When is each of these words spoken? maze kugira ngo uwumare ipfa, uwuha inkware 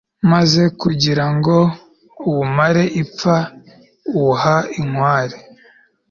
maze 0.31 0.63
kugira 0.81 1.25
ngo 1.35 1.57
uwumare 2.29 2.83
ipfa, 3.01 3.35
uwuha 4.17 4.55
inkware 4.79 5.37